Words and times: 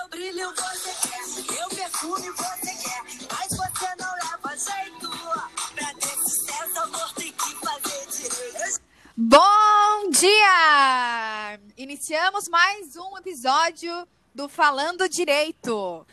Meu 0.00 0.08
brilho 0.08 0.54
você 0.54 1.08
quer, 1.08 1.52
meu 1.52 1.68
perfume 1.68 2.30
você 2.30 2.74
quer, 2.82 3.02
mas 3.30 3.48
você 3.50 3.94
não 3.98 4.14
leva 4.14 4.56
jeito. 4.56 5.10
Pra 5.74 5.94
ter 5.94 6.16
sucesso, 6.16 6.80
amor 6.80 7.12
tem 7.12 7.30
que 7.30 7.54
fazer 7.56 8.06
direito. 8.06 8.80
Bom 9.14 10.10
dia! 10.10 11.60
Iniciamos 11.76 12.48
mais 12.48 12.96
um 12.96 13.18
episódio 13.18 14.08
do 14.34 14.48
Falando 14.48 15.06
Direito. 15.06 16.06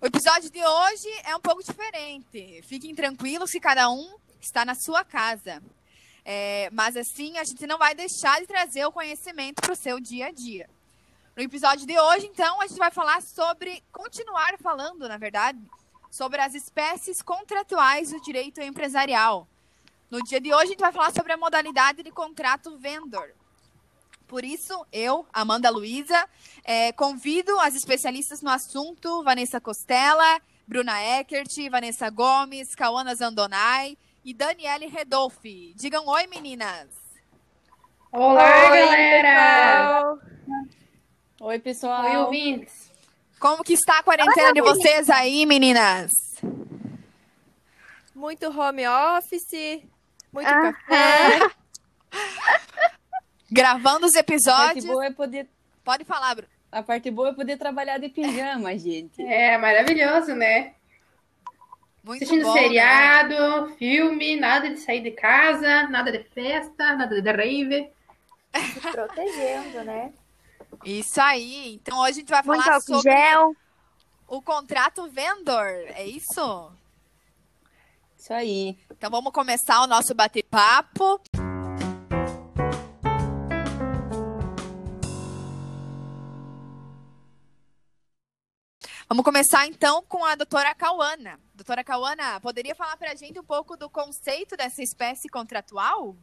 O 0.00 0.06
episódio 0.06 0.48
de 0.48 0.64
hoje 0.64 1.08
é 1.24 1.34
um 1.34 1.40
pouco 1.40 1.64
diferente. 1.64 2.62
Fiquem 2.62 2.94
tranquilos 2.94 3.50
que 3.50 3.58
cada 3.58 3.90
um 3.90 4.16
está 4.40 4.64
na 4.64 4.76
sua 4.76 5.04
casa. 5.04 5.60
É, 6.24 6.70
mas 6.70 6.96
assim, 6.96 7.36
a 7.36 7.42
gente 7.42 7.66
não 7.66 7.78
vai 7.78 7.96
deixar 7.96 8.40
de 8.40 8.46
trazer 8.46 8.86
o 8.86 8.92
conhecimento 8.92 9.60
para 9.60 9.72
o 9.72 9.76
seu 9.76 9.98
dia 9.98 10.26
a 10.26 10.30
dia. 10.30 10.70
No 11.36 11.42
episódio 11.42 11.84
de 11.84 11.98
hoje, 11.98 12.26
então, 12.26 12.60
a 12.60 12.66
gente 12.68 12.78
vai 12.78 12.92
falar 12.92 13.20
sobre, 13.20 13.82
continuar 13.90 14.56
falando, 14.58 15.08
na 15.08 15.16
verdade, 15.16 15.58
sobre 16.08 16.40
as 16.40 16.54
espécies 16.54 17.20
contratuais 17.20 18.12
do 18.12 18.20
direito 18.20 18.60
empresarial. 18.60 19.48
No 20.08 20.22
dia 20.22 20.40
de 20.40 20.54
hoje, 20.54 20.62
a 20.62 20.66
gente 20.66 20.80
vai 20.80 20.92
falar 20.92 21.12
sobre 21.12 21.32
a 21.32 21.36
modalidade 21.36 22.04
de 22.04 22.10
contrato 22.12 22.78
vendor. 22.78 23.34
Por 24.28 24.44
isso, 24.44 24.86
eu, 24.92 25.26
Amanda 25.32 25.70
Luiza, 25.70 26.24
é, 26.62 26.92
convido 26.92 27.58
as 27.58 27.74
especialistas 27.74 28.40
no 28.40 28.50
assunto, 28.50 29.24
Vanessa 29.24 29.60
Costela, 29.60 30.40
Bruna 30.68 31.02
Eckert, 31.02 31.52
Vanessa 31.68 32.08
Gomes, 32.10 32.76
Cauana 32.76 33.12
Zandonai 33.12 33.98
e 34.24 34.32
Daniele 34.32 34.86
Redolfi. 34.86 35.74
Digam 35.74 36.06
oi, 36.06 36.28
meninas! 36.28 36.90
Olá, 38.12 38.70
Oi, 38.70 38.78
galera! 38.78 40.16
Oi, 41.40 41.58
pessoal. 41.58 42.04
Oi, 42.04 42.16
ouvintes! 42.16 42.90
Como 43.38 43.62
que 43.64 43.74
está 43.74 43.98
a 43.98 44.02
quarentena 44.02 44.52
de 44.52 44.60
vocês 44.62 45.10
aí, 45.10 45.44
meninas? 45.44 46.10
Muito 48.14 48.48
home 48.48 48.86
office, 48.86 49.82
muito 50.32 50.48
Ah. 50.48 50.72
café. 50.72 51.50
Gravando 53.50 54.06
os 54.06 54.14
A 54.16 54.22
parte 54.22 54.32
episódios. 54.32 54.84
boa 54.84 55.04
é 55.06 55.10
poder, 55.10 55.48
Pode 55.84 56.04
falar, 56.04 56.34
Bruno. 56.34 56.48
a 56.72 56.82
parte 56.82 57.10
boa 57.10 57.30
é 57.30 57.34
poder 57.34 57.58
trabalhar 57.58 57.98
de 57.98 58.08
pijama, 58.08 58.76
gente. 58.78 59.20
É 59.22 59.58
maravilhoso, 59.58 60.34
né? 60.34 60.74
Muito 62.02 62.22
Assistindo 62.22 62.44
bom, 62.44 62.54
né? 62.54 62.60
seriado, 62.62 63.74
filme, 63.76 64.36
nada 64.36 64.68
de 64.70 64.78
sair 64.78 65.00
de 65.00 65.10
casa, 65.10 65.88
nada 65.88 66.12
de 66.12 66.22
festa, 66.24 66.94
nada 66.96 67.20
de 67.20 67.30
rave. 67.30 67.90
Se 68.54 68.80
protegendo, 68.92 69.84
né? 69.84 70.12
Isso 70.84 71.20
aí. 71.20 71.74
Então 71.74 71.98
hoje 72.00 72.10
a 72.10 72.14
gente 72.14 72.28
vai 72.28 72.42
Muito 72.42 72.62
falar 72.62 72.74
álcool 72.74 72.86
sobre 72.96 73.12
gel. 73.12 73.56
o 74.28 74.42
contrato 74.42 75.08
vendor. 75.10 75.66
É 75.88 76.04
isso? 76.06 76.72
Isso 78.18 78.32
aí. 78.32 78.78
Então 78.90 79.10
vamos 79.10 79.32
começar 79.32 79.82
o 79.82 79.86
nosso 79.86 80.14
bate-papo. 80.14 81.20
Vamos 89.08 89.24
começar 89.24 89.66
então 89.66 90.02
com 90.08 90.24
a 90.24 90.34
doutora 90.34 90.74
Cauana. 90.74 91.38
Doutora 91.54 91.84
Cauana, 91.84 92.40
poderia 92.40 92.74
falar 92.74 92.96
para 92.96 93.12
a 93.12 93.14
gente 93.14 93.38
um 93.38 93.44
pouco 93.44 93.76
do 93.76 93.88
conceito 93.88 94.56
dessa 94.56 94.82
espécie 94.82 95.28
contratual? 95.28 96.16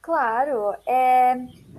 Claro. 0.00 0.72
é, 0.86 1.34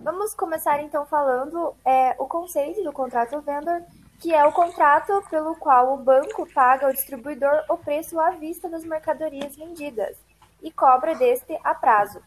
vamos 0.07 0.33
começar 0.33 0.81
então 0.81 1.05
falando 1.05 1.75
é, 1.83 2.15
o 2.17 2.25
conceito 2.25 2.81
do 2.81 2.93
contrato 2.93 3.41
vendor, 3.41 3.83
que 4.21 4.33
é 4.33 4.45
o 4.45 4.53
contrato 4.53 5.21
pelo 5.29 5.53
qual 5.57 5.93
o 5.93 5.97
banco 5.97 6.47
paga 6.53 6.85
ao 6.85 6.93
distribuidor 6.93 7.65
o 7.69 7.77
preço 7.77 8.17
à 8.17 8.29
vista 8.29 8.69
das 8.69 8.85
mercadorias 8.85 9.53
vendidas 9.57 10.17
e 10.63 10.71
cobra 10.71 11.13
deste 11.13 11.59
a 11.61 11.75
prazo. 11.75 12.21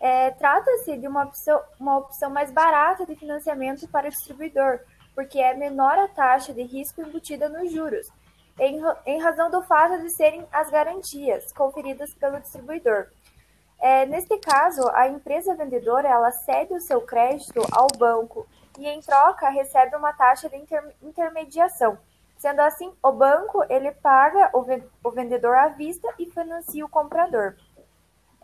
É, 0.00 0.30
Trata-se 0.30 0.96
de 0.96 1.06
uma 1.06 1.24
opção, 1.24 1.60
uma 1.78 1.98
opção 1.98 2.30
mais 2.30 2.50
barata 2.50 3.04
de 3.04 3.14
financiamento 3.14 3.86
para 3.88 4.06
o 4.06 4.10
distribuidor, 4.10 4.80
porque 5.14 5.38
é 5.38 5.52
menor 5.52 5.98
a 5.98 6.08
taxa 6.08 6.54
de 6.54 6.62
risco 6.62 7.02
embutida 7.02 7.50
nos 7.50 7.70
juros, 7.70 8.08
em, 8.58 8.80
em 9.04 9.20
razão 9.20 9.50
do 9.50 9.60
fato 9.64 10.00
de 10.00 10.08
serem 10.16 10.46
as 10.50 10.70
garantias 10.70 11.52
conferidas 11.52 12.14
pelo 12.14 12.40
distribuidor. 12.40 13.08
É, 13.86 14.04
neste 14.04 14.36
caso, 14.38 14.82
a 14.94 15.06
empresa 15.06 15.54
vendedora 15.54 16.08
ela 16.08 16.32
cede 16.32 16.74
o 16.74 16.80
seu 16.80 17.02
crédito 17.02 17.62
ao 17.70 17.86
banco 17.96 18.44
e, 18.76 18.88
em 18.88 19.00
troca, 19.00 19.48
recebe 19.48 19.94
uma 19.94 20.12
taxa 20.12 20.48
de 20.48 20.56
inter- 20.56 20.92
intermediação. 21.00 21.96
Sendo 22.36 22.62
assim, 22.62 22.92
o 23.00 23.12
banco 23.12 23.64
ele 23.70 23.92
paga 23.92 24.50
o, 24.52 24.62
ven- 24.64 24.82
o 25.04 25.10
vendedor 25.12 25.54
à 25.54 25.68
vista 25.68 26.12
e 26.18 26.26
financia 26.26 26.84
o 26.84 26.88
comprador. 26.88 27.54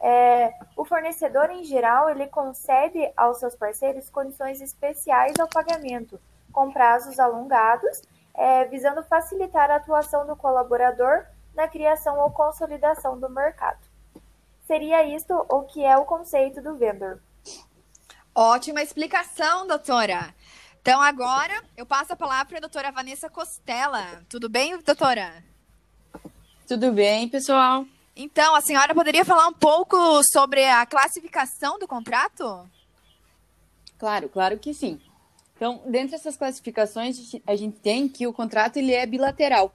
É, 0.00 0.54
o 0.76 0.84
fornecedor, 0.84 1.50
em 1.50 1.64
geral, 1.64 2.09
ele 2.09 2.28
concede 2.28 3.12
aos 3.16 3.41
seus 3.41 3.56
parceiros 3.56 4.09
condições 4.09 4.60
especiais 4.60 5.34
ao 5.41 5.48
pagamento, 5.48 6.20
com 6.53 6.72
prazos 6.72 7.19
alongados, 7.19 8.00
é, 8.32 8.64
visando 8.66 9.03
facilitar 9.03 9.72
a 9.72 9.76
atuação 9.76 10.24
do 10.24 10.36
colaborador 10.36 11.26
na 11.53 11.66
criação 11.66 12.20
ou 12.20 12.30
consolidação 12.30 13.19
do 13.19 13.28
mercado. 13.28 13.91
Seria 14.72 15.05
isto 15.15 15.34
o 15.50 15.65
que 15.65 15.84
é 15.84 15.99
o 15.99 16.06
conceito 16.06 16.62
do 16.62 16.77
vendor. 16.78 17.21
Ótima 18.34 18.81
explicação, 18.81 19.66
doutora. 19.66 20.34
Então 20.81 20.99
agora 20.99 21.62
eu 21.77 21.84
passo 21.84 22.15
a 22.15 22.16
palavra 22.16 22.47
para 22.47 22.56
a 22.56 22.60
doutora 22.62 22.91
Vanessa 22.91 23.28
Costela. 23.28 24.25
Tudo 24.31 24.49
bem, 24.49 24.78
doutora? 24.78 25.44
Tudo 26.66 26.91
bem, 26.91 27.28
pessoal? 27.28 27.84
Então, 28.16 28.55
a 28.55 28.62
senhora 28.62 28.94
poderia 28.94 29.27
falar 29.27 29.47
um 29.47 29.53
pouco 29.53 29.94
sobre 30.25 30.65
a 30.65 30.87
classificação 30.87 31.78
do 31.78 31.87
contrato? 31.87 32.66
Claro, 33.99 34.31
claro 34.31 34.59
que 34.59 34.72
sim. 34.72 34.99
Então, 35.54 35.83
dentre 35.84 36.16
essas 36.16 36.34
classificações, 36.34 37.19
a 37.19 37.22
gente- 37.22 37.43
a 37.47 37.56
gente 37.56 37.78
tem 37.78 38.09
que 38.09 38.27
o 38.27 38.33
contrato 38.33 38.78
ele 38.78 38.94
é 38.94 39.04
bilateral, 39.04 39.71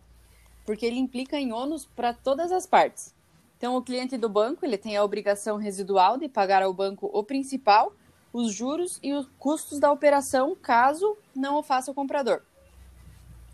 porque 0.66 0.88
ele 0.88 0.97
implica 0.97 1.38
em 1.40 1.53
ônus 1.53 1.85
para 1.85 2.16
todas 2.16 2.52
as 2.52 2.66
partes. 2.66 3.16
Então, 3.57 3.75
o 3.75 3.81
cliente 3.81 4.18
do 4.18 4.29
banco 4.29 4.63
ele 4.63 4.78
tem 4.78 4.95
a 4.95 5.03
obrigação 5.03 5.57
residual 5.57 6.18
de 6.18 6.29
pagar 6.29 6.62
ao 6.62 6.72
banco 6.72 7.09
o 7.12 7.23
principal, 7.23 7.91
os 8.31 8.53
juros 8.53 9.00
e 9.01 9.13
os 9.13 9.28
custos 9.40 9.79
da 9.79 9.91
operação, 9.91 10.56
caso 10.56 11.18
não 11.35 11.57
o 11.57 11.63
faça 11.63 11.90
o 11.90 11.94
comprador. 11.94 12.44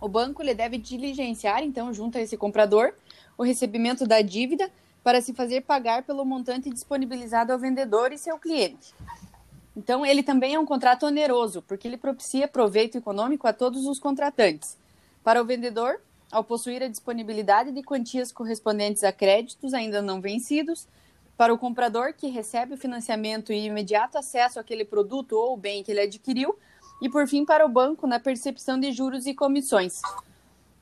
O 0.02 0.10
banco 0.10 0.42
ele 0.42 0.54
deve 0.54 0.78
diligenciar, 0.78 1.64
então, 1.64 1.94
junto 1.94 2.18
a 2.18 2.22
esse 2.22 2.36
comprador, 2.36 2.94
o 3.38 3.44
recebimento 3.44 4.06
da 4.06 4.22
dívida 4.22 4.70
para 5.02 5.22
se 5.22 5.34
fazer 5.34 5.62
pagar 5.62 6.04
pelo 6.04 6.26
montante 6.26 6.70
disponibilizado 6.70 7.54
ao 7.54 7.60
vendedor 7.60 8.12
e 8.12 8.18
seu 8.18 8.38
cliente. 8.38 8.94
Então, 9.76 10.06
ele 10.06 10.22
também 10.22 10.54
é 10.56 10.60
um 10.60 10.66
contrato 10.66 11.06
oneroso, 11.06 11.62
porque 11.62 11.88
ele 11.88 11.98
propicia 11.98 12.48
proveito 12.48 12.98
econômico 12.98 13.48
a 13.48 13.54
todos 13.54 13.86
os 13.86 14.00
contratantes. 14.00 14.78
Para 15.24 15.42
o 15.42 15.46
vendedor, 15.46 16.02
ao 16.34 16.44
possuir 16.44 16.82
a 16.82 16.88
disponibilidade 16.88 17.72
de 17.72 17.84
quantias 17.84 18.32
correspondentes 18.32 19.04
a 19.04 19.12
créditos 19.12 19.74
ainda 19.74 20.02
não 20.02 20.20
vencidos, 20.20 20.88
para 21.38 21.54
o 21.54 21.58
comprador, 21.58 22.14
que 22.14 22.28
recebe 22.28 22.74
o 22.74 22.78
financiamento 22.78 23.54
e 23.54 23.66
imediato 23.66 24.18
acesso 24.18 24.60
àquele 24.60 24.84
produto 24.84 25.34
ou 25.34 25.56
bem 25.56 25.84
que 25.84 25.92
ele 25.92 26.02
adquiriu, 26.02 26.58
e 27.02 27.10
por 27.10 27.28
fim, 27.28 27.46
para 27.46 27.66
o 27.66 27.70
banco, 27.70 28.08
na 28.08 28.20
percepção 28.20 28.80
de 28.80 28.92
juros 28.92 29.26
e 29.26 29.34
comissões. 29.34 30.02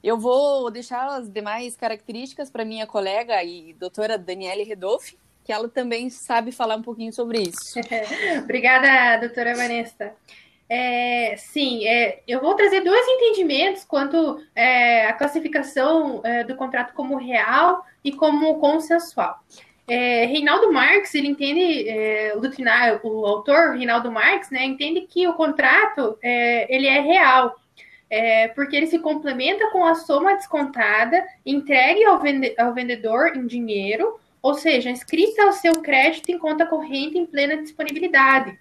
Eu 0.04 0.18
vou 0.18 0.72
deixar 0.72 1.08
as 1.08 1.30
demais 1.30 1.76
características 1.76 2.50
para 2.50 2.66
minha 2.66 2.88
colega 2.88 3.44
e 3.44 3.74
doutora 3.74 4.18
Daniele 4.18 4.64
Redolfi, 4.64 5.18
que 5.44 5.52
ela 5.52 5.68
também 5.68 6.10
sabe 6.10 6.52
falar 6.52 6.76
um 6.76 6.82
pouquinho 6.82 7.12
sobre 7.12 7.42
isso. 7.42 7.80
Obrigada, 8.44 9.20
doutora 9.20 9.56
Vanessa. 9.56 10.14
É, 10.74 11.36
sim, 11.36 11.86
é, 11.86 12.22
eu 12.26 12.40
vou 12.40 12.56
trazer 12.56 12.80
dois 12.80 13.06
entendimentos 13.06 13.84
quanto 13.84 14.42
é, 14.56 15.06
à 15.06 15.12
classificação 15.12 16.22
é, 16.24 16.46
do 16.46 16.56
contrato 16.56 16.94
como 16.94 17.18
real 17.18 17.86
e 18.02 18.14
como 18.14 18.58
consensual. 18.58 19.38
É, 19.86 20.24
Reinaldo 20.28 20.72
Marx, 20.72 21.14
ele 21.14 21.28
entende, 21.28 21.90
é, 21.90 22.34
o, 23.04 23.26
autor 23.26 23.76
Reinaldo 23.76 24.10
Marx, 24.10 24.50
né, 24.50 24.64
entende 24.64 25.02
que 25.02 25.28
o 25.28 25.34
contrato 25.34 26.18
ele 26.22 26.88
é 26.88 27.02
real, 27.02 27.54
porque 28.56 28.78
ele 28.78 28.88
se 28.88 29.00
complementa 29.00 29.70
com 29.72 29.84
a 29.86 29.96
soma 29.96 30.36
descontada 30.36 31.22
entregue 31.46 32.06
ao, 32.06 32.18
vende, 32.18 32.56
ao 32.58 32.74
vendedor 32.74 33.36
em 33.36 33.46
dinheiro, 33.46 34.18
ou 34.42 34.54
seja, 34.54 34.90
inscrita 34.90 35.44
ao 35.44 35.52
seu 35.52 35.82
crédito 35.82 36.32
em 36.32 36.40
conta 36.40 36.66
corrente 36.66 37.18
em 37.18 37.26
plena 37.26 37.58
disponibilidade. 37.58 38.58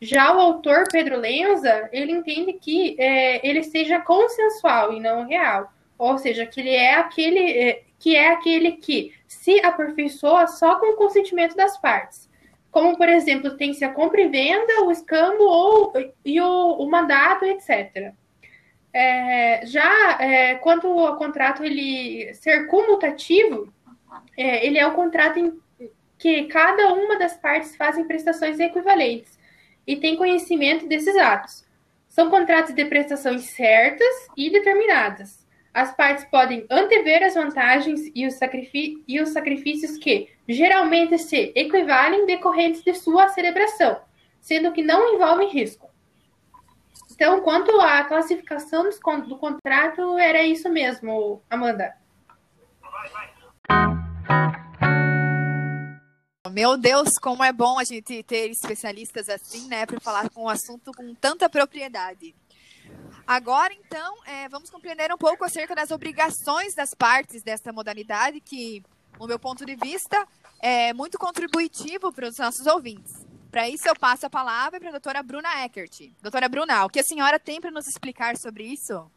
Já 0.00 0.32
o 0.34 0.40
autor 0.40 0.84
Pedro 0.90 1.18
Lenza, 1.18 1.88
ele 1.92 2.12
entende 2.12 2.52
que 2.52 2.96
é, 2.98 3.46
ele 3.46 3.64
seja 3.64 3.98
consensual 3.98 4.92
e 4.92 5.00
não 5.00 5.26
real, 5.26 5.72
ou 5.98 6.16
seja, 6.18 6.46
que 6.46 6.60
ele 6.60 6.70
é 6.70 6.94
aquele 6.94 7.40
é, 7.40 7.82
que 7.98 8.14
é 8.14 8.28
aquele 8.28 8.72
que 8.72 9.12
se 9.26 9.60
aperfeiçoa 9.64 10.46
só 10.46 10.78
com 10.78 10.92
o 10.92 10.96
consentimento 10.96 11.56
das 11.56 11.76
partes. 11.78 12.28
Como, 12.70 12.96
por 12.96 13.08
exemplo, 13.08 13.56
tem-se 13.56 13.84
a 13.84 13.92
compra 13.92 14.20
e 14.20 14.28
venda, 14.28 14.84
o 14.84 14.92
escambo 14.92 15.42
ou, 15.42 15.92
e 16.24 16.40
o, 16.40 16.72
o 16.74 16.88
mandato, 16.88 17.44
etc. 17.44 18.12
É, 18.92 19.66
já 19.66 20.18
é, 20.20 20.54
quando 20.56 20.88
o 20.88 21.16
contrato 21.16 21.64
ele 21.64 22.32
ser 22.34 22.68
comutativo, 22.68 23.72
é, 24.36 24.64
ele 24.64 24.78
é 24.78 24.86
o 24.86 24.94
contrato 24.94 25.40
em 25.40 25.58
que 26.16 26.44
cada 26.44 26.92
uma 26.94 27.18
das 27.18 27.36
partes 27.36 27.74
fazem 27.74 28.06
prestações 28.06 28.60
equivalentes 28.60 29.37
e 29.88 29.96
tem 29.96 30.16
conhecimento 30.16 30.86
desses 30.86 31.16
atos. 31.16 31.66
São 32.06 32.28
contratos 32.28 32.74
de 32.74 32.84
prestações 32.84 33.44
certas 33.46 34.28
e 34.36 34.50
determinadas. 34.50 35.48
As 35.72 35.96
partes 35.96 36.26
podem 36.26 36.66
antever 36.70 37.22
as 37.22 37.34
vantagens 37.34 38.10
e 38.14 38.26
os, 38.26 38.38
e 39.08 39.20
os 39.20 39.30
sacrifícios 39.30 39.96
que 39.96 40.28
geralmente 40.46 41.16
se 41.16 41.52
equivalem 41.54 42.26
decorrentes 42.26 42.82
de 42.82 42.92
sua 42.92 43.28
celebração, 43.28 44.00
sendo 44.40 44.72
que 44.72 44.82
não 44.82 45.14
envolvem 45.14 45.48
risco. 45.48 45.88
Então, 47.10 47.40
quanto 47.40 47.80
à 47.80 48.04
classificação 48.04 48.88
do 49.26 49.38
contrato, 49.38 50.18
era 50.18 50.42
isso 50.42 50.68
mesmo, 50.68 51.42
Amanda. 51.48 51.94
Meu 56.50 56.76
Deus, 56.76 57.10
como 57.20 57.44
é 57.44 57.52
bom 57.52 57.78
a 57.78 57.84
gente 57.84 58.22
ter 58.22 58.50
especialistas 58.50 59.28
assim, 59.28 59.66
né, 59.68 59.84
para 59.86 60.00
falar 60.00 60.30
com 60.30 60.44
um 60.44 60.48
assunto 60.48 60.92
com 60.92 61.14
tanta 61.14 61.48
propriedade. 61.48 62.34
Agora, 63.26 63.74
então, 63.74 64.16
é, 64.24 64.48
vamos 64.48 64.70
compreender 64.70 65.12
um 65.12 65.18
pouco 65.18 65.44
acerca 65.44 65.74
das 65.74 65.90
obrigações 65.90 66.74
das 66.74 66.94
partes 66.94 67.42
desta 67.42 67.72
modalidade, 67.72 68.40
que, 68.40 68.82
no 69.18 69.26
meu 69.26 69.38
ponto 69.38 69.66
de 69.66 69.76
vista, 69.76 70.26
é 70.60 70.92
muito 70.92 71.18
contributivo 71.18 72.12
para 72.12 72.28
os 72.28 72.38
nossos 72.38 72.66
ouvintes. 72.66 73.12
Para 73.50 73.68
isso, 73.68 73.88
eu 73.88 73.94
passo 73.94 74.26
a 74.26 74.30
palavra 74.30 74.78
para 74.78 74.88
a 74.88 74.92
doutora 74.92 75.22
Bruna 75.22 75.64
Eckert. 75.64 76.12
Doutora 76.22 76.48
Bruna, 76.48 76.84
o 76.84 76.88
que 76.88 77.00
a 77.00 77.04
senhora 77.04 77.38
tem 77.38 77.60
para 77.60 77.70
nos 77.70 77.86
explicar 77.86 78.36
sobre 78.36 78.64
isso? 78.64 79.10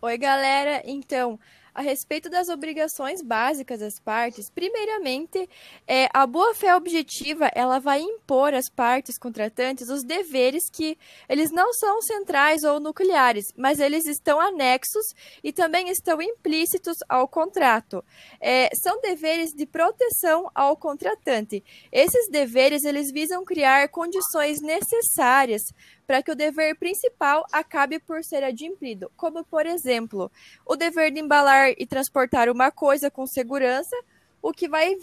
Oi, 0.00 0.16
galera. 0.16 0.82
Então, 0.84 1.38
a 1.78 1.80
respeito 1.80 2.28
das 2.28 2.48
obrigações 2.48 3.22
básicas 3.22 3.78
das 3.78 4.00
partes, 4.00 4.50
primeiramente, 4.50 5.48
é, 5.86 6.08
a 6.12 6.26
boa-fé 6.26 6.74
objetiva 6.74 7.48
ela 7.54 7.78
vai 7.78 8.00
impor 8.00 8.52
às 8.52 8.68
partes 8.68 9.16
contratantes 9.16 9.88
os 9.88 10.02
deveres 10.02 10.68
que 10.68 10.98
eles 11.28 11.52
não 11.52 11.72
são 11.72 12.02
centrais 12.02 12.64
ou 12.64 12.80
nucleares, 12.80 13.52
mas 13.56 13.78
eles 13.78 14.06
estão 14.06 14.40
anexos 14.40 15.14
e 15.40 15.52
também 15.52 15.88
estão 15.88 16.20
implícitos 16.20 16.96
ao 17.08 17.28
contrato. 17.28 18.04
É, 18.40 18.70
são 18.74 19.00
deveres 19.00 19.50
de 19.52 19.64
proteção 19.64 20.50
ao 20.52 20.76
contratante. 20.76 21.62
Esses 21.92 22.28
deveres 22.28 22.82
eles 22.82 23.12
visam 23.12 23.44
criar 23.44 23.88
condições 23.88 24.60
necessárias 24.60 25.62
para 26.08 26.22
que 26.22 26.32
o 26.32 26.34
dever 26.34 26.74
principal 26.76 27.44
acabe 27.52 27.98
por 27.98 28.24
ser 28.24 28.42
adimplido, 28.42 29.12
como, 29.14 29.44
por 29.44 29.66
exemplo, 29.66 30.32
o 30.64 30.74
dever 30.74 31.12
de 31.12 31.20
embalar 31.20 31.74
e 31.76 31.86
transportar 31.86 32.48
uma 32.48 32.70
coisa 32.70 33.10
com 33.10 33.26
segurança, 33.26 33.94
o 34.40 34.50
que 34.50 34.66
vai 34.66 34.96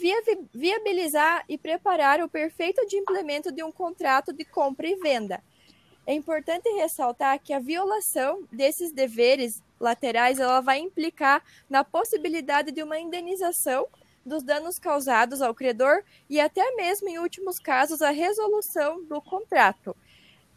viabilizar 0.52 1.44
e 1.48 1.56
preparar 1.56 2.20
o 2.20 2.28
perfeito 2.28 2.80
adimplemento 2.80 3.52
de 3.52 3.62
um 3.62 3.70
contrato 3.70 4.32
de 4.32 4.44
compra 4.44 4.88
e 4.88 4.96
venda. 4.96 5.40
É 6.04 6.12
importante 6.12 6.68
ressaltar 6.70 7.38
que 7.38 7.52
a 7.52 7.60
violação 7.60 8.42
desses 8.50 8.90
deveres 8.90 9.62
laterais 9.78 10.40
ela 10.40 10.60
vai 10.60 10.80
implicar 10.80 11.40
na 11.70 11.84
possibilidade 11.84 12.72
de 12.72 12.82
uma 12.82 12.98
indenização 12.98 13.86
dos 14.24 14.42
danos 14.42 14.76
causados 14.76 15.40
ao 15.40 15.54
credor 15.54 16.02
e 16.28 16.40
até 16.40 16.74
mesmo, 16.74 17.08
em 17.08 17.20
últimos 17.20 17.60
casos, 17.60 18.02
a 18.02 18.10
resolução 18.10 19.04
do 19.04 19.22
contrato. 19.22 19.96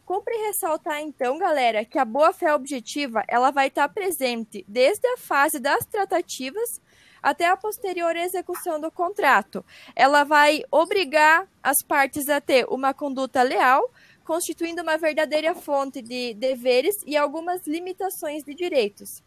Cumpre 0.10 0.36
ressaltar 0.38 1.02
então, 1.02 1.38
galera, 1.38 1.86
que 1.86 2.00
a 2.00 2.04
boa-fé 2.04 2.52
objetiva 2.56 3.24
ela 3.28 3.52
vai 3.52 3.68
estar 3.68 3.88
presente 3.90 4.66
desde 4.68 5.08
a 5.08 5.18
fase 5.18 5.60
das 5.60 5.86
tratativas 5.86 6.82
até 7.22 7.46
a 7.46 7.56
posterior 7.56 8.16
execução 8.16 8.82
do 8.82 8.90
contrato. 8.90 9.64
Ela 9.96 10.24
vai 10.24 10.64
obrigar 10.72 11.48
as 11.62 11.84
partes 11.88 12.28
a 12.28 12.42
ter 12.42 12.66
uma 12.72 12.92
conduta 12.92 13.44
leal, 13.44 13.88
constituindo 14.26 14.82
uma 14.82 14.98
verdadeira 14.98 15.54
fonte 15.54 16.02
de 16.02 16.34
deveres 16.34 16.96
e 17.06 17.16
algumas 17.16 17.68
limitações 17.68 18.44
de 18.44 18.56
direitos. 18.56 19.22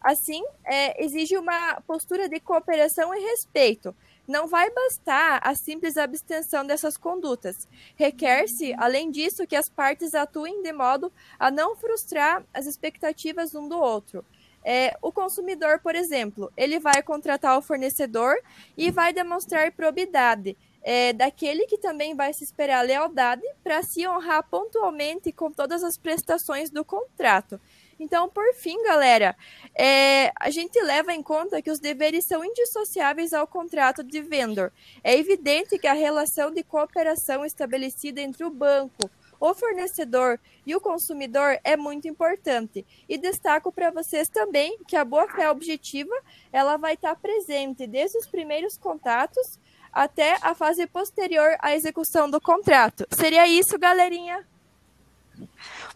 Assim, 0.00 0.42
é, 0.64 1.00
exige 1.04 1.38
uma 1.38 1.80
postura 1.82 2.28
de 2.28 2.40
cooperação 2.40 3.14
e 3.14 3.20
respeito, 3.20 3.94
não 4.28 4.46
vai 4.46 4.70
bastar 4.70 5.40
a 5.42 5.54
simples 5.54 5.96
abstenção 5.96 6.64
dessas 6.64 6.98
condutas. 6.98 7.66
Requer-se, 7.96 8.74
além 8.74 9.10
disso, 9.10 9.46
que 9.46 9.56
as 9.56 9.70
partes 9.70 10.14
atuem 10.14 10.62
de 10.62 10.72
modo 10.72 11.10
a 11.38 11.50
não 11.50 11.74
frustrar 11.74 12.44
as 12.52 12.66
expectativas 12.66 13.54
um 13.54 13.66
do 13.66 13.78
outro. 13.78 14.22
É, 14.62 14.96
o 15.00 15.10
consumidor, 15.10 15.80
por 15.80 15.94
exemplo, 15.94 16.52
ele 16.54 16.78
vai 16.78 17.02
contratar 17.02 17.56
o 17.56 17.62
fornecedor 17.62 18.36
e 18.76 18.90
vai 18.90 19.14
demonstrar 19.14 19.72
probidade. 19.72 20.56
É, 20.82 21.12
daquele 21.12 21.66
que 21.66 21.78
também 21.78 22.14
vai 22.14 22.32
se 22.32 22.44
esperar 22.44 22.84
lealdade 22.84 23.42
para 23.64 23.82
se 23.82 24.06
honrar 24.06 24.46
pontualmente 24.48 25.32
com 25.32 25.50
todas 25.50 25.82
as 25.82 25.96
prestações 25.96 26.70
do 26.70 26.84
contrato. 26.84 27.60
Então, 27.98 28.28
por 28.28 28.54
fim, 28.54 28.82
galera, 28.84 29.36
é, 29.74 30.32
a 30.38 30.50
gente 30.50 30.80
leva 30.80 31.12
em 31.12 31.22
conta 31.22 31.60
que 31.60 31.70
os 31.70 31.80
deveres 31.80 32.24
são 32.26 32.44
indissociáveis 32.44 33.32
ao 33.32 33.46
contrato 33.46 34.04
de 34.04 34.20
vendor. 34.20 34.72
É 35.02 35.16
evidente 35.16 35.78
que 35.78 35.86
a 35.86 35.92
relação 35.92 36.52
de 36.52 36.62
cooperação 36.62 37.44
estabelecida 37.44 38.20
entre 38.20 38.44
o 38.44 38.50
banco, 38.50 39.10
o 39.40 39.54
fornecedor 39.54 40.38
e 40.66 40.74
o 40.74 40.80
consumidor 40.80 41.58
é 41.64 41.76
muito 41.76 42.08
importante. 42.08 42.86
E 43.08 43.18
destaco 43.18 43.72
para 43.72 43.90
vocês 43.90 44.28
também 44.28 44.78
que 44.86 44.96
a 44.96 45.04
boa-fé 45.04 45.50
objetiva 45.50 46.14
ela 46.52 46.76
vai 46.76 46.94
estar 46.94 47.14
presente 47.16 47.86
desde 47.86 48.18
os 48.18 48.26
primeiros 48.26 48.76
contatos 48.76 49.58
até 49.92 50.36
a 50.42 50.54
fase 50.54 50.86
posterior 50.86 51.56
à 51.60 51.74
execução 51.74 52.30
do 52.30 52.40
contrato. 52.40 53.06
Seria 53.10 53.46
isso, 53.48 53.78
galerinha? 53.78 54.46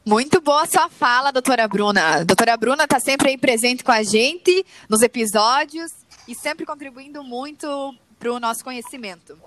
Muito 0.04 0.40
boa 0.40 0.66
sua 0.66 0.88
fala, 0.88 1.30
doutora 1.30 1.66
Bruna. 1.68 2.24
Doutora 2.24 2.56
Bruna 2.56 2.84
está 2.84 2.98
sempre 2.98 3.30
aí 3.30 3.38
presente 3.38 3.84
com 3.84 3.92
a 3.92 4.02
gente 4.02 4.64
nos 4.88 5.02
episódios 5.02 5.92
e 6.26 6.34
sempre 6.34 6.66
contribuindo 6.66 7.22
muito 7.22 7.94
para 8.18 8.32
o 8.32 8.40
nosso 8.40 8.62
conhecimento. 8.62 9.38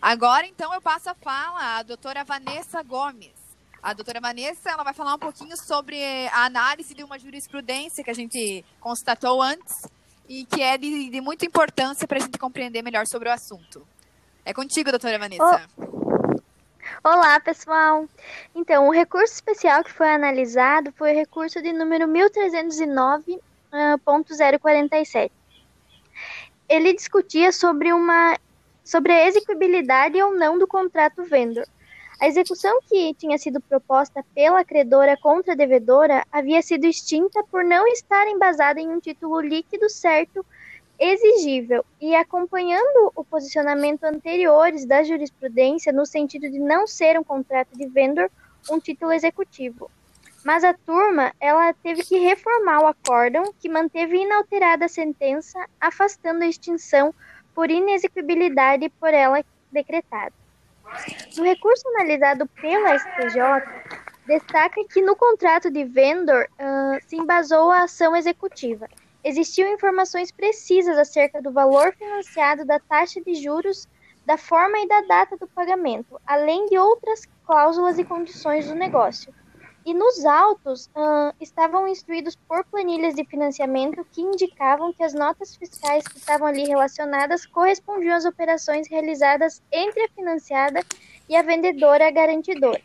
Agora, 0.00 0.46
então, 0.46 0.72
eu 0.72 0.80
passo 0.80 1.10
a 1.10 1.14
fala 1.14 1.78
à 1.78 1.82
doutora 1.82 2.24
Vanessa 2.24 2.82
Gomes. 2.82 3.32
A 3.82 3.92
doutora 3.92 4.20
Vanessa 4.20 4.70
ela 4.70 4.84
vai 4.84 4.94
falar 4.94 5.14
um 5.14 5.18
pouquinho 5.18 5.56
sobre 5.56 5.98
a 6.28 6.44
análise 6.44 6.94
de 6.94 7.02
uma 7.02 7.18
jurisprudência 7.18 8.02
que 8.04 8.10
a 8.10 8.14
gente 8.14 8.64
constatou 8.80 9.42
antes 9.42 9.86
e 10.28 10.44
que 10.46 10.62
é 10.62 10.78
de, 10.78 11.10
de 11.10 11.20
muita 11.20 11.44
importância 11.44 12.06
para 12.06 12.18
a 12.18 12.20
gente 12.20 12.38
compreender 12.38 12.80
melhor 12.80 13.06
sobre 13.06 13.28
o 13.28 13.32
assunto. 13.32 13.86
É 14.44 14.54
contigo, 14.54 14.90
doutora 14.90 15.18
Vanessa. 15.18 15.68
Oh. 15.76 16.01
Olá, 17.04 17.40
pessoal! 17.40 18.08
Então, 18.54 18.86
o 18.86 18.92
recurso 18.92 19.34
especial 19.34 19.82
que 19.82 19.90
foi 19.90 20.08
analisado 20.08 20.92
foi 20.92 21.10
o 21.12 21.16
recurso 21.16 21.60
de 21.60 21.72
número 21.72 22.06
1309.047. 22.06 23.42
Ah, 23.72 23.98
Ele 26.68 26.94
discutia 26.94 27.50
sobre, 27.50 27.92
uma, 27.92 28.38
sobre 28.84 29.10
a 29.10 29.26
execuibilidade 29.26 30.22
ou 30.22 30.32
não 30.32 30.56
do 30.56 30.68
contrato 30.68 31.24
vendor. 31.24 31.66
A 32.20 32.28
execução 32.28 32.78
que 32.88 33.12
tinha 33.14 33.36
sido 33.36 33.60
proposta 33.60 34.24
pela 34.32 34.64
credora 34.64 35.16
contra 35.16 35.54
a 35.54 35.56
devedora 35.56 36.24
havia 36.30 36.62
sido 36.62 36.86
extinta 36.86 37.42
por 37.50 37.64
não 37.64 37.84
estar 37.88 38.28
embasada 38.28 38.80
em 38.80 38.88
um 38.88 39.00
título 39.00 39.40
líquido 39.40 39.90
certo 39.90 40.46
exigível 40.98 41.84
e 42.00 42.14
acompanhando 42.14 43.12
o 43.14 43.24
posicionamento 43.24 44.04
anteriores 44.04 44.86
da 44.86 45.02
jurisprudência 45.02 45.92
no 45.92 46.06
sentido 46.06 46.48
de 46.50 46.58
não 46.58 46.86
ser 46.86 47.18
um 47.18 47.24
contrato 47.24 47.76
de 47.76 47.86
vendor 47.86 48.30
um 48.70 48.78
título 48.78 49.12
executivo. 49.12 49.90
Mas 50.44 50.64
a 50.64 50.74
turma, 50.74 51.32
ela 51.40 51.72
teve 51.72 52.02
que 52.02 52.18
reformar 52.18 52.82
o 52.82 52.86
acórdão, 52.86 53.54
que 53.60 53.68
manteve 53.68 54.16
inalterada 54.16 54.86
a 54.86 54.88
sentença, 54.88 55.58
afastando 55.80 56.42
a 56.42 56.48
extinção 56.48 57.14
por 57.54 57.70
inexequibilidade 57.70 58.88
por 58.88 59.14
ela 59.14 59.44
decretada. 59.70 60.32
No 61.36 61.44
recurso 61.44 61.86
analisado 61.88 62.46
pela 62.60 62.98
STJ, 62.98 63.40
destaca 64.26 64.84
que 64.84 65.00
no 65.00 65.16
contrato 65.16 65.70
de 65.70 65.84
vendor 65.84 66.48
uh, 66.52 67.08
se 67.08 67.16
embasou 67.16 67.70
a 67.70 67.84
ação 67.84 68.16
executiva 68.16 68.88
Existiam 69.24 69.72
informações 69.72 70.32
precisas 70.32 70.98
acerca 70.98 71.40
do 71.40 71.52
valor 71.52 71.94
financiado, 71.94 72.64
da 72.64 72.80
taxa 72.80 73.20
de 73.20 73.34
juros, 73.34 73.86
da 74.26 74.36
forma 74.36 74.78
e 74.78 74.88
da 74.88 75.00
data 75.02 75.36
do 75.36 75.46
pagamento, 75.46 76.20
além 76.26 76.66
de 76.66 76.76
outras 76.76 77.22
cláusulas 77.46 77.98
e 77.98 78.04
condições 78.04 78.66
do 78.66 78.74
negócio. 78.74 79.32
E 79.84 79.92
nos 79.92 80.24
autos 80.24 80.86
uh, 80.86 81.34
estavam 81.40 81.88
instruídos 81.88 82.36
por 82.36 82.64
planilhas 82.64 83.14
de 83.14 83.24
financiamento 83.24 84.06
que 84.12 84.22
indicavam 84.22 84.92
que 84.92 85.02
as 85.02 85.12
notas 85.12 85.56
fiscais 85.56 86.06
que 86.06 86.18
estavam 86.18 86.46
ali 86.46 86.64
relacionadas 86.64 87.46
correspondiam 87.46 88.16
às 88.16 88.24
operações 88.24 88.88
realizadas 88.88 89.60
entre 89.72 90.04
a 90.04 90.08
financiada 90.08 90.84
e 91.28 91.34
a 91.34 91.42
vendedora 91.42 92.10
garantidora. 92.12 92.80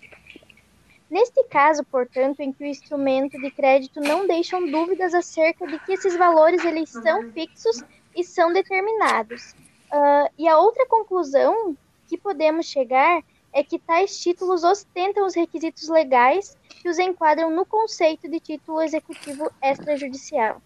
Neste 1.10 1.44
caso, 1.46 1.84
portanto, 1.86 2.42
em 2.42 2.52
que 2.52 2.64
o 2.64 2.68
instrumento 2.68 3.40
de 3.40 3.50
crédito 3.50 4.02
não 4.02 4.28
deixam 4.28 4.70
dúvidas 4.70 5.14
acerca 5.14 5.66
de 5.66 5.80
que 5.80 5.94
esses 5.94 6.18
valores 6.18 6.64
eles 6.66 6.90
são 6.90 7.32
fixos 7.32 7.82
e 8.16 8.24
são 8.24 8.52
determinados. 8.52 9.54
Uh, 9.92 10.30
e 10.38 10.48
a 10.48 10.58
outra 10.60 10.86
conclusão 10.86 11.78
que 12.08 12.18
podemos 12.18 12.66
chegar 12.66 13.24
é 13.54 13.64
que 13.64 13.80
tais 13.80 14.20
títulos 14.20 14.64
ostentam 14.64 15.26
os 15.26 15.34
requisitos 15.34 15.88
legais 15.88 16.58
que 16.82 16.90
os 16.90 17.00
enquadram 17.00 17.50
no 17.50 17.66
conceito 17.66 18.30
de 18.30 18.40
título 18.40 18.82
executivo 18.82 19.50
extrajudicial. 19.62 20.62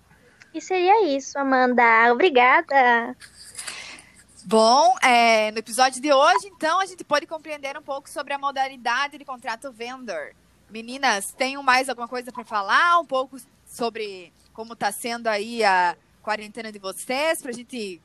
E 0.53 0.59
seria 0.59 1.05
isso, 1.05 1.37
Amanda. 1.37 2.11
Obrigada. 2.11 3.15
Bom, 4.45 4.95
é, 5.03 5.51
no 5.51 5.59
episódio 5.59 6.01
de 6.01 6.11
hoje, 6.11 6.47
então, 6.47 6.79
a 6.79 6.85
gente 6.85 7.03
pode 7.03 7.27
compreender 7.27 7.77
um 7.77 7.81
pouco 7.81 8.09
sobre 8.09 8.33
a 8.33 8.39
modalidade 8.39 9.17
de 9.17 9.23
contrato 9.23 9.71
vendor. 9.71 10.33
Meninas, 10.69 11.31
tenham 11.31 11.61
mais 11.61 11.89
alguma 11.89 12.07
coisa 12.07 12.31
para 12.31 12.43
falar? 12.43 12.99
Um 12.99 13.05
pouco 13.05 13.37
sobre 13.65 14.33
como 14.53 14.73
está 14.73 14.91
sendo 14.91 15.27
aí 15.27 15.63
a 15.63 15.95
quarentena 16.23 16.71
de 16.71 16.79
vocês, 16.79 17.41
para 17.41 17.51
a 17.51 17.53
gente 17.53 18.01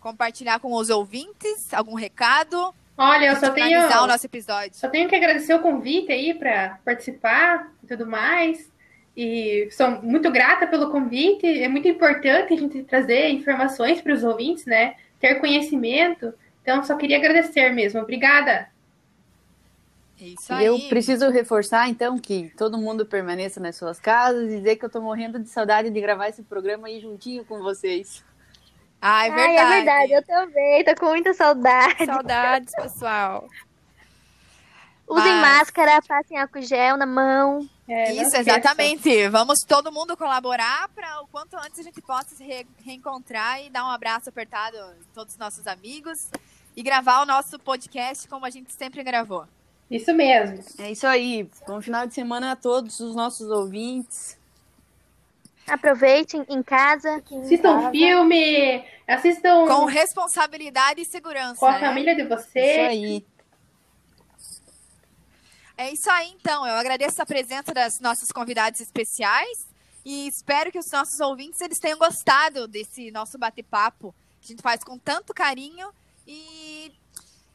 compartilhar 0.00 0.58
com 0.58 0.72
os 0.72 0.90
ouvintes? 0.90 1.72
Algum 1.74 1.94
recado? 1.94 2.74
Olha, 2.96 3.26
eu 3.26 3.36
só 3.36 3.50
tenho, 3.50 3.80
o 3.80 4.06
nosso 4.06 4.26
episódio. 4.26 4.74
só 4.74 4.88
tenho 4.88 5.08
que 5.08 5.16
agradecer 5.16 5.52
o 5.54 5.60
convite 5.60 6.12
aí 6.12 6.32
para 6.32 6.78
participar 6.84 7.70
e 7.82 7.86
tudo 7.86 8.06
mais. 8.06 8.72
E 9.16 9.68
sou 9.70 10.02
muito 10.02 10.30
grata 10.30 10.66
pelo 10.66 10.90
convite. 10.90 11.46
É 11.46 11.68
muito 11.68 11.88
importante 11.88 12.54
a 12.54 12.56
gente 12.56 12.82
trazer 12.84 13.28
informações 13.30 14.00
para 14.00 14.12
os 14.12 14.22
ouvintes, 14.22 14.64
né? 14.64 14.94
Ter 15.24 15.36
conhecimento. 15.36 16.34
Então, 16.60 16.84
só 16.84 16.98
queria 16.98 17.16
agradecer 17.16 17.70
mesmo. 17.70 17.98
Obrigada. 17.98 18.68
É 20.20 20.24
isso 20.24 20.52
aí. 20.52 20.66
Eu 20.66 20.78
preciso 20.90 21.30
reforçar, 21.30 21.88
então, 21.88 22.18
que 22.18 22.52
todo 22.58 22.76
mundo 22.76 23.06
permaneça 23.06 23.58
nas 23.58 23.74
suas 23.74 23.98
casas 23.98 24.52
e 24.52 24.58
dizer 24.58 24.76
que 24.76 24.84
eu 24.84 24.90
tô 24.90 25.00
morrendo 25.00 25.38
de 25.38 25.48
saudade 25.48 25.88
de 25.88 25.98
gravar 25.98 26.28
esse 26.28 26.42
programa 26.42 26.88
aí 26.88 27.00
juntinho 27.00 27.42
com 27.42 27.62
vocês. 27.62 28.22
Ah, 29.00 29.26
é 29.26 29.30
verdade. 29.30 29.56
Ai, 29.56 29.64
é 29.64 29.76
verdade, 29.76 30.12
eu 30.12 30.22
também, 30.26 30.84
tô 30.84 30.94
com 30.96 31.06
muita 31.06 31.32
saudade. 31.32 32.04
Saudades, 32.04 32.74
pessoal. 32.74 33.48
Usem 35.06 35.32
Mas- 35.34 35.58
máscara, 35.58 36.00
passem 36.02 36.38
álcool 36.38 36.62
gel 36.62 36.96
na 36.96 37.04
mão. 37.06 37.68
É, 37.86 38.12
Isso, 38.12 38.22
esqueçam. 38.22 38.40
exatamente. 38.40 39.28
Vamos 39.28 39.62
todo 39.62 39.92
mundo 39.92 40.16
colaborar 40.16 40.88
para 40.94 41.20
o 41.20 41.26
quanto 41.28 41.56
antes 41.58 41.78
a 41.78 41.82
gente 41.82 42.00
possa 42.00 42.34
se 42.34 42.42
re- 42.42 42.66
reencontrar 42.84 43.62
e 43.62 43.68
dar 43.68 43.84
um 43.84 43.90
abraço 43.90 44.30
apertado 44.30 44.78
a 44.78 44.92
todos 45.12 45.34
os 45.34 45.38
nossos 45.38 45.66
amigos 45.66 46.28
e 46.74 46.82
gravar 46.82 47.20
o 47.22 47.26
nosso 47.26 47.58
podcast 47.58 48.26
como 48.26 48.46
a 48.46 48.50
gente 48.50 48.72
sempre 48.72 49.02
gravou. 49.02 49.46
Isso 49.90 50.14
mesmo. 50.14 50.64
É 50.78 50.90
isso 50.90 51.06
aí. 51.06 51.46
Bom 51.66 51.80
final 51.82 52.06
de 52.06 52.14
semana 52.14 52.52
a 52.52 52.56
todos 52.56 52.98
os 53.00 53.14
nossos 53.14 53.50
ouvintes. 53.50 54.38
Aproveitem 55.66 56.44
em 56.48 56.62
casa. 56.62 57.22
Assistam 57.42 57.70
um 57.76 57.90
filme, 57.90 58.84
assistam 59.06 59.66
Com 59.66 59.84
responsabilidade 59.86 61.00
e 61.00 61.04
segurança. 61.04 61.56
com 61.60 61.66
a 61.66 61.72
né? 61.72 61.80
família 61.80 62.14
de 62.14 62.22
Isso 62.22 62.28
vocês. 62.30 62.88
aí. 62.88 63.26
É 65.76 65.90
isso 65.92 66.08
aí, 66.08 66.30
então. 66.30 66.66
Eu 66.66 66.74
agradeço 66.74 67.20
a 67.20 67.26
presença 67.26 67.74
das 67.74 67.98
nossas 68.00 68.30
convidadas 68.30 68.80
especiais 68.80 69.66
e 70.04 70.28
espero 70.28 70.70
que 70.70 70.78
os 70.78 70.90
nossos 70.90 71.18
ouvintes 71.18 71.60
eles 71.60 71.80
tenham 71.80 71.98
gostado 71.98 72.68
desse 72.68 73.10
nosso 73.10 73.36
bate-papo 73.38 74.14
que 74.40 74.46
a 74.46 74.48
gente 74.48 74.62
faz 74.62 74.84
com 74.84 74.98
tanto 74.98 75.34
carinho 75.34 75.90
e 76.26 76.92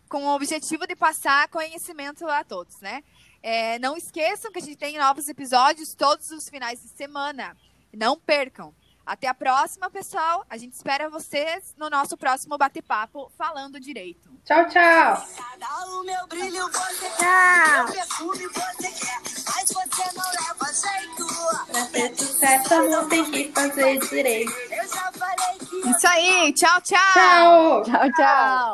com 0.10 0.26
o 0.26 0.36
objetivo 0.36 0.88
de 0.88 0.96
passar 0.96 1.48
conhecimento 1.50 2.28
a 2.28 2.44
todos, 2.44 2.80
né? 2.82 3.04
É, 3.42 3.80
não 3.80 3.96
esqueçam 3.96 4.52
que 4.52 4.60
a 4.60 4.62
gente 4.62 4.76
tem 4.76 4.98
novos 4.98 5.30
episódios 5.30 5.94
todos 5.94 6.30
os 6.32 6.50
finais 6.50 6.82
de 6.82 6.90
semana. 6.90 7.56
Não 7.94 8.20
percam. 8.20 8.74
Até 9.10 9.28
a 9.28 9.34
próxima, 9.34 9.90
pessoal. 9.90 10.46
A 10.48 10.56
gente 10.56 10.74
espera 10.74 11.10
vocês 11.10 11.74
no 11.76 11.90
nosso 11.90 12.16
próximo 12.16 12.56
bate-papo 12.60 13.32
falando 13.36 13.80
direito. 13.80 14.30
Tchau, 14.46 14.68
tchau. 14.68 15.26
Dá 15.58 15.86
o 15.88 16.04
meu 16.04 16.28
brilho, 16.28 16.70
você 16.72 17.10
quer. 17.18 17.18
Tchau. 17.18 17.86
Meu 17.86 17.94
perfume, 17.94 18.48
você 18.50 18.92
quer. 18.92 19.20
Mas 19.48 19.68
você 19.68 20.04
não 20.16 20.30
leva 20.30 20.74
jeito. 20.74 21.26
Pra 21.72 21.86
ter 21.88 22.16
sucesso, 22.16 22.84
não 22.88 23.10
tem 23.10 23.26
que 23.32 23.52
fazer 23.52 23.98
direito. 23.98 24.52
Eu 24.52 24.88
já 24.88 25.12
falei 25.14 25.58
que 25.58 25.90
Isso 25.90 26.08
aí. 26.08 26.54
Tchau, 26.54 26.80
tchau. 26.82 27.00
Tchau. 27.14 27.84
Tchau, 27.86 28.12
tchau. 28.14 28.68